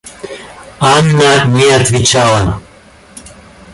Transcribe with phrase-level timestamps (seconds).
[0.79, 2.59] Анна не отвечала.